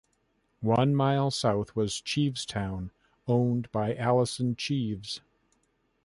One 0.63 0.95
mile 0.95 1.29
south 1.29 1.75
was 1.75 2.01
Chevestown, 2.01 2.89
owned 3.27 3.71
by 3.71 3.93
Allison 3.95 4.55
Cheeves. 4.55 5.21